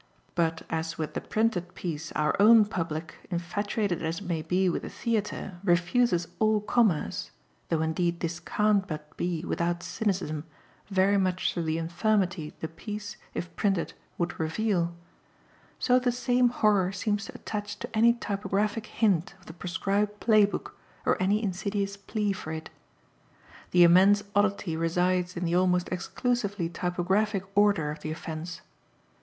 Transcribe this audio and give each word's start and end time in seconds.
But 0.33 0.63
as 0.67 0.97
with 0.97 1.13
the 1.13 1.21
printed 1.21 1.75
piece 1.75 2.11
our 2.13 2.35
own 2.41 2.65
public, 2.65 3.17
infatuated 3.29 4.01
as 4.01 4.19
it 4.19 4.23
may 4.25 4.41
be 4.41 4.67
with 4.67 4.81
the 4.81 4.89
theatre, 4.89 5.59
refuses 5.63 6.27
all 6.39 6.59
commerce 6.59 7.29
though 7.69 7.83
indeed 7.83 8.19
this 8.19 8.39
can't 8.39 8.87
but 8.87 9.15
be, 9.15 9.45
without 9.45 9.83
cynicism, 9.83 10.45
very 10.87 11.19
much 11.19 11.53
through 11.53 11.65
the 11.65 11.77
infirmity 11.77 12.51
the 12.61 12.67
piece, 12.67 13.15
IF 13.35 13.55
printed, 13.55 13.93
would 14.17 14.39
reveal 14.39 14.95
so 15.77 15.99
the 15.99 16.11
same 16.11 16.49
horror 16.49 16.91
seems 16.91 17.25
to 17.25 17.35
attach 17.35 17.77
to 17.77 17.95
any 17.95 18.13
typographic 18.13 18.87
hint 18.87 19.35
of 19.39 19.45
the 19.45 19.53
proscribed 19.53 20.19
playbook 20.19 20.71
or 21.05 21.15
any 21.21 21.43
insidious 21.43 21.95
plea 21.95 22.33
for 22.33 22.51
it. 22.51 22.71
The 23.69 23.83
immense 23.83 24.23
oddity 24.35 24.75
resides 24.75 25.37
in 25.37 25.45
the 25.45 25.53
almost 25.53 25.89
exclusively 25.89 26.69
typographic 26.69 27.43
order 27.55 27.91
of 27.91 27.99
the 27.99 28.09
offence. 28.09 28.61